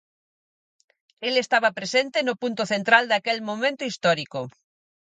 El 1.27 1.35
estaba 1.37 1.73
presente 1.79 2.17
no 2.23 2.33
punto 2.43 2.63
central 2.73 3.03
daquel 3.07 3.39
momento 3.49 3.83
histórico. 3.89 4.39